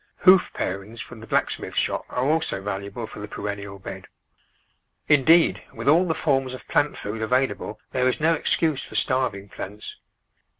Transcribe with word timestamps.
Hoof 0.25 0.51
parings 0.53 0.99
from 0.99 1.19
the 1.19 1.27
blacksmith 1.27 1.75
shop 1.75 2.05
are 2.09 2.25
also 2.25 2.59
valuable 2.59 3.05
for 3.05 3.19
the 3.19 3.27
perennial 3.27 3.77
bed. 3.77 4.07
Indeed, 5.07 5.63
with 5.75 5.87
all 5.87 6.07
the 6.07 6.15
forms 6.15 6.55
of 6.55 6.67
plant 6.67 6.97
food 6.97 7.21
avail 7.21 7.51
able 7.51 7.79
there 7.91 8.07
is 8.07 8.19
no 8.19 8.33
excuse 8.33 8.83
for 8.83 8.95
starving 8.95 9.47
plants. 9.47 9.97